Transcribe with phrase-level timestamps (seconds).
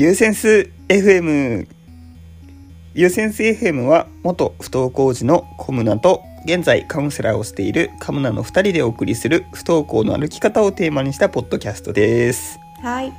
[0.00, 1.68] ユーセンス FM
[2.94, 12.58] ユーセンス FM は元不登校児のコムナと現在カウンセラーをしているカムナの2人でお送りする不登校の歩き方をテーマにしたポッドキャストです。
[12.82, 13.12] はい。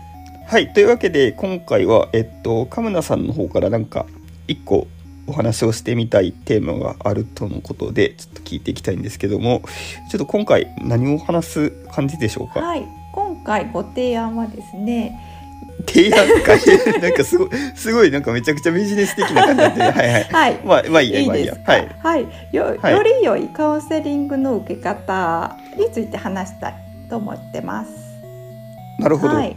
[0.47, 4.07] はいというわけで今回はえっとカムナさんの方からなんか
[4.47, 4.87] 1個
[5.27, 9.61] お話をしてみたいテーマがあるとのことでちょっと聞いていきたいんですけども
[10.09, 12.59] ちょっと今回何を話す感じでしょうか？
[12.59, 12.83] はい。
[13.13, 15.30] 今回ご提案はですね、
[15.93, 20.59] 提案会なんかすごいすごいなんかめちゃくちゃビジネス的な感じではい はいはい。
[20.63, 21.73] まあまあいいやいいまあいいですか。
[21.73, 22.55] やはいはい。
[22.55, 26.75] よ、はいより良いカウンセリングの受け方について話したい
[27.09, 27.91] と思ってます。
[28.99, 29.55] なるほど、はい。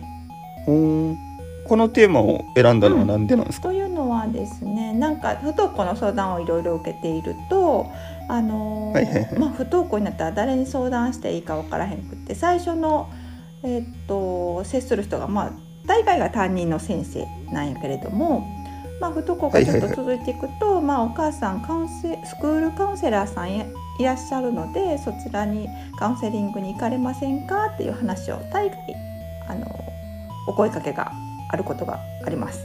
[1.66, 7.86] このテーマを選んだのはなんでなんですか、というのはですね、なんか不登校の相談をいろいろ受けていると、
[8.28, 13.08] あのーはいはいはいまあ不登校になったら誰に相談していいかわからへんくって、最初の
[13.62, 15.50] えーっと接する人がまあ
[15.86, 18.46] 大概が担任の先生なんやけれども、
[19.00, 23.66] まあ不登校がちょっと続いていくと、まあお母さんカウンセスクールカウンセラーさんや
[23.98, 28.78] いらっしゃるので、そちらにカウンセリングに行かれませんかっていう話を大概
[29.48, 29.66] あの
[30.48, 31.12] お声かけが
[31.50, 32.64] あることがあります。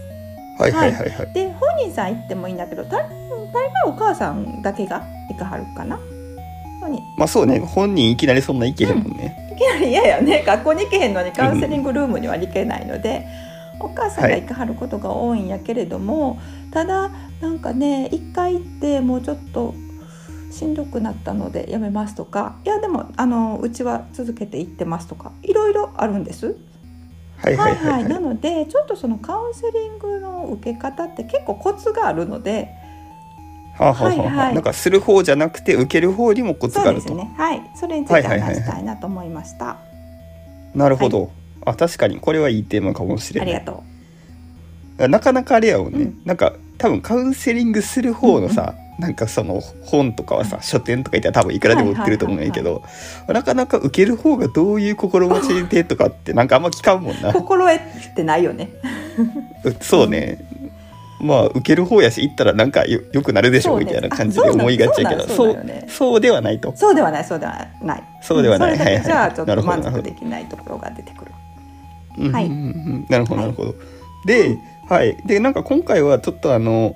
[0.57, 1.09] はいはいはい。
[1.09, 1.33] はい。
[1.33, 5.99] で本人さん行ってもいいんだけど大大概お母さんだけが行かはるかな。
[7.17, 7.59] まあそうね。
[7.59, 13.27] 本人いきなりそんな意見へんもんね、いきなり嫌やね学校に行けへんのにカウンセリングルームには行けないので、
[13.79, 16.39] お母さんが行かはることが多いんやけれども、
[16.71, 19.73] ただなんかね一回行ってもうちょっと
[20.51, 26.57] しんどくなったのでやめますとかいやでもあのうちは続けて行ってますとかいろいろあるんです。
[27.37, 32.69] はいはいはいはい、なのでちょっとそのカウンセリングの受け方って結構コツがあるので
[33.79, 33.99] はあは。
[34.01, 34.53] あはいはい。
[34.53, 37.33] なんかする方じゃなくて受ける方にもコツがあると、すね。
[37.37, 37.61] はい。
[37.75, 39.77] それについて話したいなと思いました、
[40.75, 41.31] なるほど、
[41.65, 43.55] あ確かにこれはいいテーマかもしれない。
[43.55, 43.83] ありがと
[45.07, 46.21] なかなかあれやもんね、うん。
[46.25, 52.83] なんか多分カウンセリングする方のさ、なんかその本とかはさ書店とか行ったら多分いくらでも売ってると思うんやけど、
[53.27, 57.29] なかなか受ける方がどういう心持ちでとかってなんかあんま聞かんもんな。
[57.29, 58.71] う 心得ってないよね。
[59.63, 60.48] うそうね
[61.21, 66.73] まあ受ける方やし行ったらなんかよよくなるでしょそうねみたいな感じで思いがちやけどあそそうそうではないと。
[66.75, 68.03] そうではないそうではない。
[68.21, 68.69] そうではない。
[68.71, 70.15] はいはいけじゃあちょっなると満足ほどなるほど。
[70.15, 71.31] できないところが出てくる。
[72.17, 72.49] うんはい。
[72.49, 73.75] なるほどはないるほど、
[74.25, 75.17] で、はい。
[75.25, 76.95] でなんか今回はちょっとあの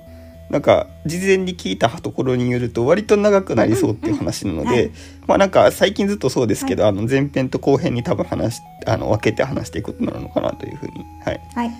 [0.50, 4.90] なんか事前に聞いたところによると割と長くなりそうっていう話なので、
[5.26, 11.70] まあなんか最近ずっとそうですけど、あの前編と後編に多分話しあの分けて話していくことになるのかなというふうに、はい、はい。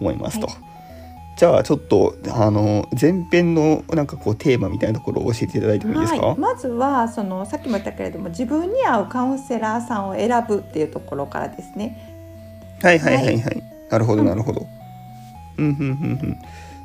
[0.00, 0.46] 思いますと。
[0.46, 0.77] はい
[1.38, 12.18] じゃあちょっとあの前編のなんかこうテーマみたいなところを教えていただいてもいいですか、はい、まずはそのさっきも言ったけれども自分に合うカウンセラーさんを選ぶっていうところからですね
[12.82, 13.62] はいはいはいはい。
[13.90, 14.66] なるほどなるほど。
[15.56, 15.86] うんうんうんう
[16.26, 16.38] ん。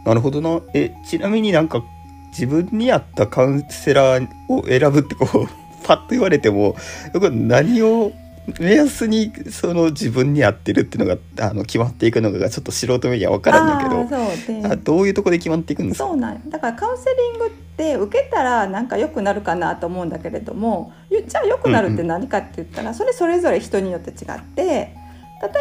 [0.05, 0.61] なるほどな。
[0.73, 1.83] えちなみになんか
[2.29, 5.47] 自分に合ったカウンセラーを選ぶってこう
[5.85, 6.75] パッと言われても
[7.13, 8.11] これ何を
[8.59, 16.05] 目安にその自分に合ってるっていうのがあの決まっていくのかがちょっと素人目には分からんやけどうであどういうとこで決まっていくんですか？
[16.07, 24.93] そうなんよだからカウンセリングって受けたらなんか良くなるかなと思うんだけれどもゆじゃあ良くなるって何かって言ったら、それそれぞれ人によって違って例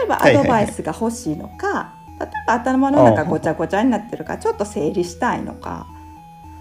[0.04, 5.86] えばアドバイスが欲しいのか、例えば頭の中ごちゃごちゃになってるからちょっと整理したいのか、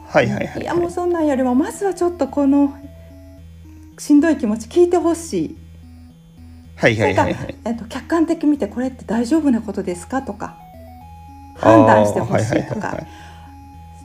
[0.07, 2.77] はいはいはい、いやもうそんなんよりもまずはちょっとこの
[3.97, 5.57] しんどい気持ち聞いてほしい。
[6.81, 7.53] はいはいはいはい。
[7.53, 7.53] か。
[7.66, 10.24] えっと、客観的に見てこれって大丈夫なことですか？
[10.24, 10.58] とか
[11.56, 12.97] 判断してほしいとか。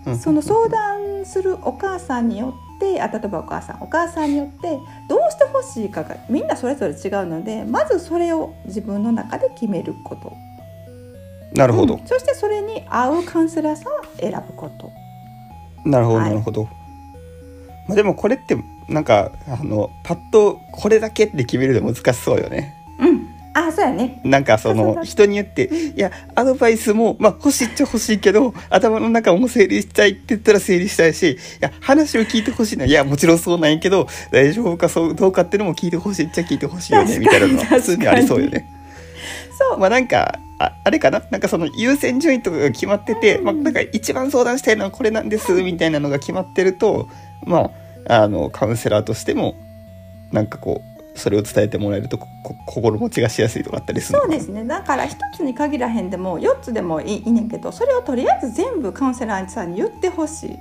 [0.04, 4.78] うんその相談するお母さんによってあ例えばお母さんお母さんによって
[5.08, 10.32] どうしてほしいかがみんなそれぞれ違うのでまずそれを自分の中で決めること。
[11.56, 12.06] なるほど、うん。
[12.06, 14.92] そしてそれに合うカウンセラーさんを選ぶこと。
[15.84, 16.30] なるほどはい。
[16.30, 16.68] なるほど、
[17.88, 18.56] まあでもこれって
[18.88, 22.74] なんかあのパッとこれだけって決めるの難しそうよね。
[22.98, 23.26] うん。
[23.54, 24.20] あそうやね。
[24.22, 38.70] なんかその人によっていやアドバイスもまあ欲しいっちゃ欲しいけど頭の中も整理したいって言ったら整理したいしいや話を聞いてほしいないやもちろんそうなんやけど大丈夫かそうどうかっていうのも聞いてほしいっちゃ聞いてほしいよねみたいなのは 普通にありそうよね。
[39.58, 41.22] そう、まあなんかああれかな？
[41.30, 47.08] なんかその優先順位とかが決まってて、うんまあ、なんか一番相談したいのはこれなんですみたいなのが決まってると
[47.44, 47.70] まあ
[48.08, 49.54] あのカウンセラーとしても
[50.32, 50.82] なんかこ
[51.14, 52.18] うそれを伝えてもらえると
[52.66, 54.64] 心持ちがしやすいとかあったりするそうですね。
[54.64, 60.56] だから一つに限らへんでも4つでもいいいいねんけどそれをとりあえず全部カウンセラーさんに言ってほしい。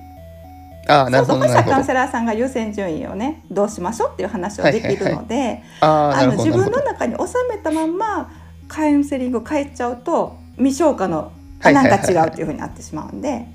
[0.87, 8.31] ああなるそうそうそしたらカウンセラーさんが優先順位をねどうしましょうっていう話をできるので、自分の中に収めたまんま
[8.67, 11.31] カウンセリングを変えちゃうと未消化の
[11.61, 13.47] あなんか違うっていうふうになってしまうんで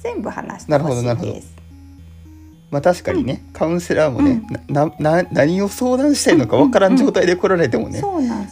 [0.00, 1.53] 全部話してほしいなるほどなるほです。
[2.74, 8.02] まあ確かにね、カウンセラーもね、なな何を相談したいのかわからん状態で来られてもね、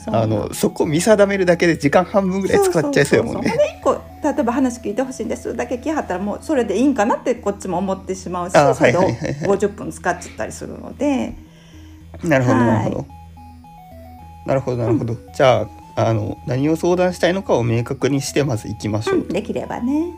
[0.07, 3.49] あのそこ見定めるだけで時間半分ぐらい使っちゃいそうやもんね。
[3.51, 11.35] ほんで一個例えば話聞いてほしいんですだけ聞いはったらもうそれでいいんかなってこっちも思ってしまうしあそれをはいはいはいはい50分使っちゃったりするので、
[12.23, 13.07] なるほどはいなるほど。
[14.47, 15.17] なるほどなるほど。
[15.35, 15.67] じゃ
[15.97, 19.19] ああの何を相談したいのかを明確にしてまず行きましょう。
[19.19, 20.15] うんできればね。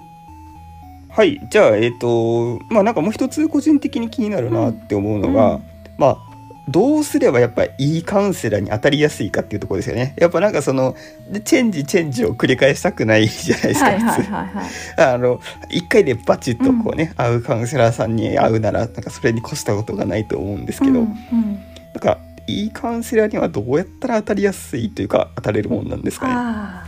[1.14, 5.62] はいじゃあえっ、とまあなんかもう一つ個人的に気になるなって思うのが、うん
[5.96, 6.34] まあ
[6.68, 10.14] どうすればやっぱりいいカウンセラーに当たりやすいかっていうところですよね。
[10.18, 10.96] やっぱなんかその
[11.30, 13.86] でチェンジチェンジを繰り返したくないじゃないですか。
[13.90, 14.66] はいはいはいはい。
[14.96, 15.40] あの
[15.70, 21.58] 一回でバチッとこうね、会うカウンセラーさんに会うならなんかそれに越したことがないと思うんですけど、うんうん
[21.92, 26.84] なんかいいカウンセラーにはどうやったら当たりやすいというか当たれるもんなんですか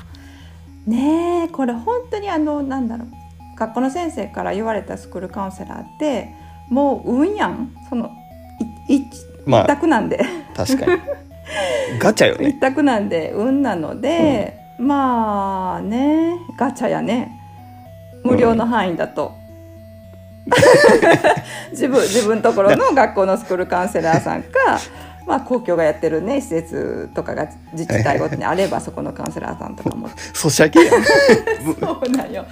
[0.87, 0.97] ね。
[0.97, 3.26] ねえこれ本当にあのなんだろう
[3.57, 6.29] 学校の先生から言われたスクールカウンセラーって
[6.69, 7.73] もう運やん。
[7.89, 8.11] その
[8.89, 9.07] いい
[9.47, 9.63] まあ。
[9.63, 10.21] 一択なんで。
[10.55, 11.03] 確かに。
[11.99, 12.49] ガチャよね。
[12.49, 17.33] 一択なんで運なので、まあねガチャやね。
[18.25, 19.33] 無料の範囲だと。
[21.73, 24.79] 自分自分のところの学校のスクールカウンセラーさんか、
[25.27, 31.03] まあ、公共がやってるね施設とかが自治体ごとにあればそこのカウンセラーさんとかもソシャゲやん。
[31.75, 32.47] そうなんよ。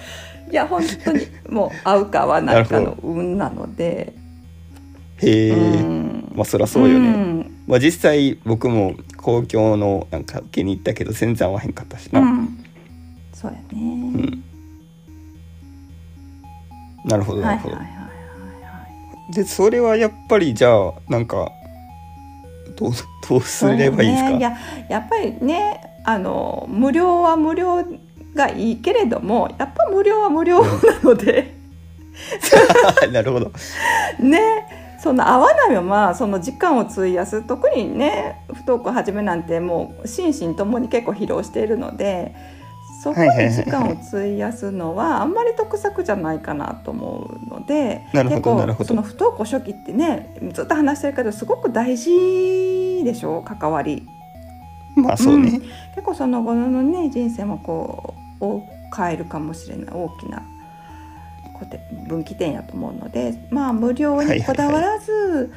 [0.51, 4.13] いや本当にもう合うか合わないかの運なので。
[5.17, 5.51] へえ。
[5.51, 7.09] うんまあそりゃそうよね。
[7.11, 12.19] んまあ実際僕も公共のなんか受けに行ったけど全然合わへんかったしな。
[12.19, 12.65] うん
[13.33, 13.63] そうやね。
[13.73, 14.43] うん
[17.05, 17.75] なるほどなるほど。
[17.75, 19.33] はいはいはいはいはい。
[19.33, 21.51] でそれはやっぱりじゃあなんか
[22.75, 22.91] どう
[23.29, 24.29] どうすればいいですか？
[24.31, 24.57] ね、いや
[24.89, 27.83] やっぱりねあの無料は無料
[28.35, 30.69] がいいけれどもやっぱ無料は無料な
[31.03, 31.55] ので、
[33.11, 33.51] なるほど。
[34.19, 34.39] ね
[35.01, 42.33] その合わないままその時間を費やす特にね不登校始めなんてもう心身ともに結構疲労しているので
[43.05, 54.07] そこに時間を費やすのはあんまり得策じゃないかなと思うので結構その不登校初期ってねずっと話してるけどすごく大事でしょ関わり。
[54.95, 55.61] まあそうね。
[55.93, 58.63] 結構その後のね人生もこうを
[58.95, 60.41] 変えるかもしれない大きな
[62.07, 65.53] 分岐点やと思うのでまあ無料にこだわらず、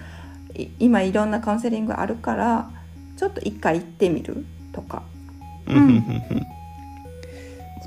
[0.55, 2.71] い今いろんなカウンセリングあるから
[3.17, 5.03] ちょっと一回行ってみるとか。
[5.67, 5.95] うんうんうんう
[6.41, 6.58] ん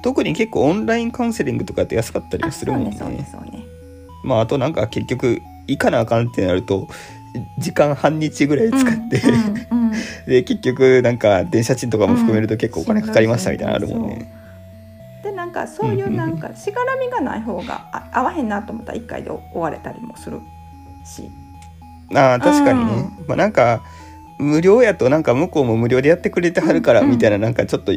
[0.01, 2.95] 特に結構オンラインカウンセリングとかって安かったりするもんね。
[2.97, 3.65] そうねそうねそうね。
[4.23, 6.87] まああとなんか結局行かなあかんってなると
[7.59, 9.81] 時間半日ぐらい使って、うんうんうん
[10.25, 14.31] で結局なんか電車賃とかも含めると結構お金かかりましたみたいなのあるもんね。
[15.23, 20.39] でなんかそういうなんかしがらみがない方があ合わへんなと思ったら一回で終われたりもする
[21.05, 21.29] し。
[22.13, 22.91] ああ確かにね、
[23.25, 23.81] うまあなんか
[24.37, 27.93] 無料やとなんか向こうも無料でやってくれてはるからみたいななんかちょっと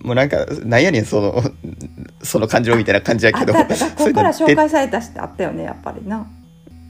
[0.00, 1.42] もうなんかなんやねんその
[2.22, 3.54] その感情みたいな感じやけど。
[3.54, 6.26] あだって学校から紹介されたしってあったよねやっぱりな。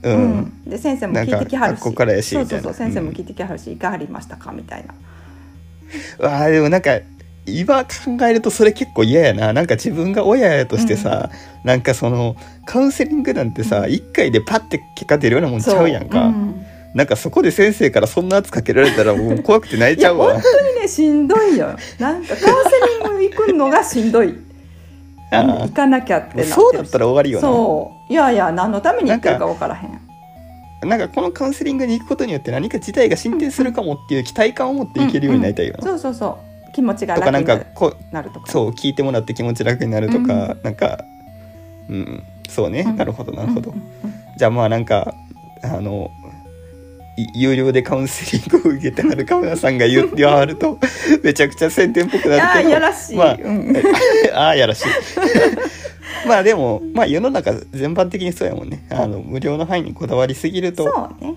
[0.01, 1.83] でうん、で先生も聞いてきはるし。
[1.83, 4.93] なんからやしそうみたいうなそそう先生も聞いてきはるし、いかがありましたかみたいな。
[6.19, 6.99] あーでもなんか
[7.45, 9.53] 今考えるとそれ結構嫌やな。
[9.53, 11.29] なんか自分が親やとしてさ、
[11.63, 13.91] なんかそのカウンセリングなんてさ、うん。
[13.91, 20.41] 一回でパッて結果出るようなもんちゃうやんか、んなんかそこで先生からそんな圧かけられたらもう怖くて泣いちゃうわ。
[20.41, 21.75] 当にねしんどいよ。
[21.99, 22.71] なんかカウンセ
[23.03, 24.35] リング行くのがしんどい。
[25.31, 26.41] 行かなきゃってなって。
[26.41, 27.41] るしそうだったら終わりよな。
[27.41, 28.13] そう。
[28.13, 29.99] いやいや何のために行ってるか分からへん。
[30.89, 36.37] なんかこのカウンセリングに行くことによって何か事態が進展するかもっていう期待感を持っていけるようになりたいよな、そうそうそ
[36.69, 36.71] う。
[36.71, 38.51] 気持ちがとかなん楽になるかこうなるとか。
[38.51, 40.59] そう聞いてもらって気持ち楽になるとか、うん。
[40.63, 41.03] なんか
[41.89, 42.23] うん。
[42.47, 42.95] そうね、うん。
[42.95, 43.77] なるほどなるほど、うん。
[43.77, 43.83] うん。
[44.03, 44.13] うん。
[44.37, 45.13] じゃあまあなんか
[45.63, 46.26] あのい
[47.33, 50.77] 有料でカウンセリングを受けてはるカメラさんが言ってはると
[51.23, 53.73] めちゃくちゃ宣伝っぽくなるけどいやらしい、まあうん。
[54.35, 54.85] ああやらしい。
[56.27, 58.85] まあでもまあ世の中全般的にそうやもんね。
[58.91, 60.83] あの無料の範囲にこだわりすぎると。
[60.83, 61.33] そうね。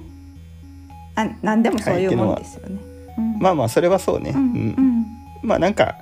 [1.15, 2.77] あ何でもそういうもんですよね、
[3.17, 3.39] うん。
[3.39, 4.43] まあまあそれはそうね、うん。
[4.43, 5.07] うん。
[5.43, 5.95] まあなんか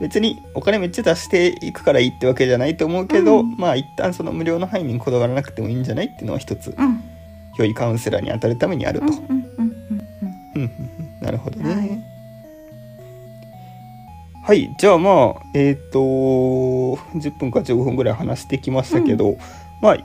[0.00, 3.56] 別にお金めっちゃ出していくからいいってわけじゃないと思うけど、うん。
[3.56, 6.72] まあ一旦その無料の範囲にこだわらなくてもいいんじゃないっていうのは一つ。
[6.78, 7.02] うん
[7.58, 9.06] 良いカウンセラーに当たるためにあると。
[11.20, 12.04] なるほどね。
[14.44, 15.98] はい、はい、じゃあまあえっ、ー、と
[17.18, 19.38] 10分か15分ぐらい話してきましたけど、うん、
[19.80, 19.96] まあ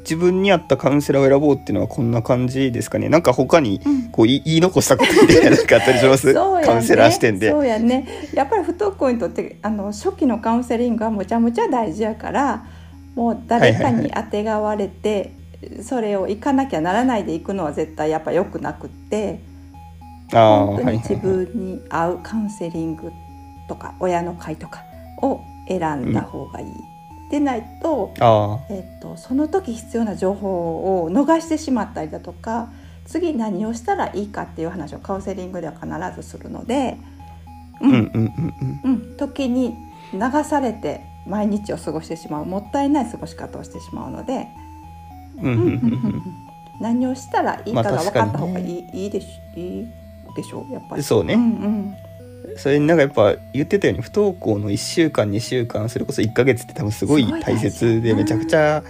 [0.00, 3.08] 自分に合ったカウンセラーを選ぼうっていうのはこんな感じですかね。
[3.08, 3.80] なんか他に
[4.10, 7.50] こう言い残したことみたいなかあったりします、 ね、カウンセラー視点で。
[7.50, 8.06] そうやね。
[8.34, 12.64] やっぱり不登校にとってあの初期のカウンセリングはむちゃむちゃ大事やから
[13.14, 15.20] もう誰かにあてがわれて、はい。
[15.20, 15.41] はいはい
[15.82, 19.40] それを行かなきゃならないで行くのは絶対やっぱ良くなくって
[20.30, 23.12] 本当に自分に合うカウンセリング
[23.68, 24.84] とか親の会とか
[25.22, 26.66] を選んだ方がいい。
[27.30, 32.68] でないとあえっと、その時必要な情報を逃してしまったりだとか
[33.06, 35.86] 次何をしたらいいかっていう話をカウンセリングでは必
[36.20, 36.98] ずするので、
[37.80, 38.80] あうんうんうんうん。
[38.84, 39.74] うん時に
[40.12, 42.44] 流されて毎日を過ごしてしまう。
[42.44, 44.46] もったいない過ごし方をしてしまうので、
[46.80, 49.86] 何をしたらいいかがまあ分かった方がいい,、いいでしいい
[50.36, 51.02] でしょうやっぱり。
[51.02, 51.34] そうね。
[51.34, 51.94] うんうん。
[52.56, 58.82] それになんかやっぱ言ってたように不登校の1週間2週間それこそ1ヶ月って多分すごい大切でめちゃくちゃ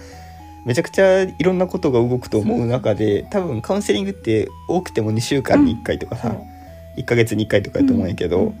[0.65, 6.41] めちゃくちゃいろんなことが動くと思う中で多分カウンセリングって多くても2週間に1回とかさ、そう
[6.97, 8.55] 1ヶ月に1回とかやと思うんやけど、うんうん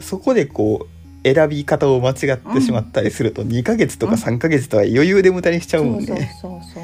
[0.00, 0.86] そこでこ
[1.24, 6.30] う選び方を間違ってしまったりすると2ヶ月とか3ヶ月とか余裕で無駄にしちゃうもんね。
[6.40, 6.82] そうそうそう。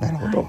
[0.00, 0.38] なるほど。
[0.38, 0.46] はい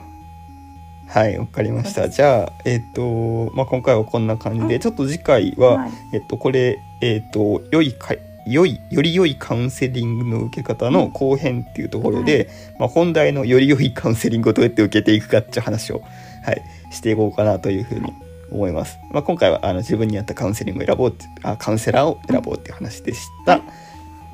[1.07, 2.09] はい、わかりました。
[2.09, 8.13] じゃあ、えっ、と、まあ、今回はこんな感じで、ちょっと次回は、はいえっと、これ、えっと、良いか、
[8.45, 16.01] 良い、より良いカウンセリングの受け方の後編っていうところで、まあ、本題のより良いカウンセリングをどうやって受けていくかっていう話を、
[16.43, 16.61] はい、
[16.91, 18.11] していこうかなというふうに
[18.51, 18.97] 思います。
[19.11, 23.53] まあ、今回は、あの、自分に合ったカウンセリングを選ぼうあ、カウンセラーを選ぼうっていう話でした。
[23.53, 23.61] はい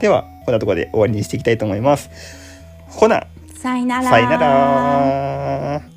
[0.04, 2.10] では、こんなところで終わりにしていきたいと思います。
[2.90, 3.26] ほな、
[3.64, 4.10] さよなら。
[4.10, 5.93] さよなら。